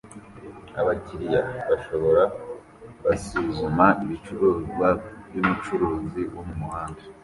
Abakiriya 0.81 1.41
bashoboka 1.69 2.23
basuzuma 3.05 3.85
ibicuruzwa 4.03 4.87
byumucuruzi 5.27 6.21
wo 6.33 6.41
mumuhanda 6.47 7.01